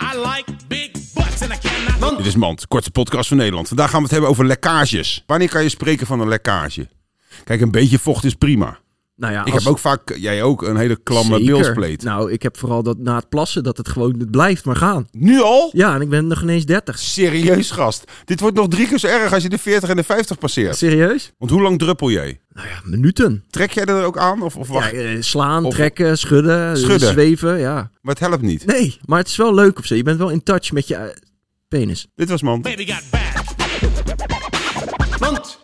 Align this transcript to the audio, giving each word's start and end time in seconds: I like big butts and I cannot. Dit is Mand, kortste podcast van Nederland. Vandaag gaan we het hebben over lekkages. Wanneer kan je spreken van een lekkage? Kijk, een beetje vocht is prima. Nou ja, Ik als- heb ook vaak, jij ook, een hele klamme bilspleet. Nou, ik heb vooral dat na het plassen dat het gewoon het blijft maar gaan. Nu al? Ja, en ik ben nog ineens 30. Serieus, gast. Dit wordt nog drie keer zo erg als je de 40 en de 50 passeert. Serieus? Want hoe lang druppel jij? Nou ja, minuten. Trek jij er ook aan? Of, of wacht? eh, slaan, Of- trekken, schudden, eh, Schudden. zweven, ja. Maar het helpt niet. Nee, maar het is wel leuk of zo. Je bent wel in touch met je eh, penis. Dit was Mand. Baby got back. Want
I 0.00 0.16
like 0.16 0.44
big 0.68 0.92
butts 1.14 1.42
and 1.42 1.52
I 1.52 1.58
cannot. 1.58 2.16
Dit 2.16 2.26
is 2.26 2.36
Mand, 2.36 2.68
kortste 2.68 2.90
podcast 2.90 3.28
van 3.28 3.36
Nederland. 3.36 3.68
Vandaag 3.68 3.86
gaan 3.90 3.96
we 3.98 4.02
het 4.02 4.12
hebben 4.12 4.30
over 4.30 4.46
lekkages. 4.46 5.24
Wanneer 5.26 5.48
kan 5.48 5.62
je 5.62 5.68
spreken 5.68 6.06
van 6.06 6.20
een 6.20 6.28
lekkage? 6.28 6.88
Kijk, 7.44 7.60
een 7.60 7.70
beetje 7.70 7.98
vocht 7.98 8.24
is 8.24 8.34
prima. 8.34 8.78
Nou 9.22 9.34
ja, 9.34 9.44
Ik 9.44 9.52
als- 9.52 9.62
heb 9.64 9.72
ook 9.72 9.78
vaak, 9.78 10.16
jij 10.16 10.42
ook, 10.42 10.62
een 10.62 10.76
hele 10.76 10.96
klamme 11.02 11.44
bilspleet. 11.44 12.02
Nou, 12.02 12.32
ik 12.32 12.42
heb 12.42 12.58
vooral 12.58 12.82
dat 12.82 12.98
na 12.98 13.16
het 13.16 13.28
plassen 13.28 13.62
dat 13.62 13.76
het 13.76 13.88
gewoon 13.88 14.14
het 14.18 14.30
blijft 14.30 14.64
maar 14.64 14.76
gaan. 14.76 15.06
Nu 15.10 15.40
al? 15.42 15.70
Ja, 15.72 15.94
en 15.94 16.00
ik 16.00 16.08
ben 16.08 16.26
nog 16.26 16.42
ineens 16.42 16.64
30. 16.64 16.98
Serieus, 16.98 17.70
gast. 17.70 18.10
Dit 18.24 18.40
wordt 18.40 18.56
nog 18.56 18.68
drie 18.68 18.88
keer 18.88 18.98
zo 18.98 19.06
erg 19.06 19.32
als 19.32 19.42
je 19.42 19.48
de 19.48 19.58
40 19.58 19.88
en 19.88 19.96
de 19.96 20.02
50 20.02 20.38
passeert. 20.38 20.76
Serieus? 20.76 21.32
Want 21.38 21.50
hoe 21.50 21.62
lang 21.62 21.78
druppel 21.78 22.10
jij? 22.10 22.40
Nou 22.52 22.68
ja, 22.68 22.80
minuten. 22.84 23.44
Trek 23.50 23.70
jij 23.72 23.84
er 23.84 24.04
ook 24.04 24.18
aan? 24.18 24.42
Of, 24.42 24.56
of 24.56 24.68
wacht? 24.68 24.92
eh, 24.92 25.10
slaan, 25.20 25.64
Of- 25.64 25.74
trekken, 25.74 26.18
schudden, 26.18 26.70
eh, 26.70 26.74
Schudden. 26.82 27.08
zweven, 27.12 27.58
ja. 27.58 27.74
Maar 28.00 28.14
het 28.14 28.18
helpt 28.18 28.42
niet. 28.42 28.66
Nee, 28.66 28.98
maar 29.04 29.18
het 29.18 29.28
is 29.28 29.36
wel 29.36 29.54
leuk 29.54 29.78
of 29.78 29.84
zo. 29.86 29.94
Je 29.94 30.02
bent 30.02 30.18
wel 30.18 30.30
in 30.30 30.42
touch 30.42 30.72
met 30.72 30.88
je 30.88 30.94
eh, 30.94 31.04
penis. 31.68 32.06
Dit 32.14 32.28
was 32.28 32.42
Mand. 32.42 32.62
Baby 32.62 32.86
got 32.92 33.02
back. 33.10 33.44
Want 35.18 35.60